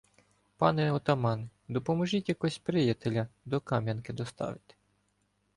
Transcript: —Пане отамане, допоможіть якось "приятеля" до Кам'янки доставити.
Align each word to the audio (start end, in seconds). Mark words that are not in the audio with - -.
—Пане 0.57 0.91
отамане, 0.91 1.49
допоможіть 1.69 2.29
якось 2.29 2.57
"приятеля" 2.57 3.27
до 3.45 3.61
Кам'янки 3.61 4.13
доставити. 4.13 4.75